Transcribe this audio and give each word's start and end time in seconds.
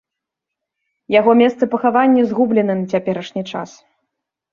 Яго 1.15 1.31
месца 1.41 1.63
пахавання 1.73 2.23
згублена 2.31 2.73
на 2.79 2.85
цяперашні 2.95 3.43
час. 3.53 3.69